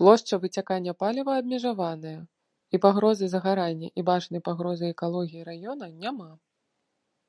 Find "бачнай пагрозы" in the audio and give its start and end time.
4.12-4.86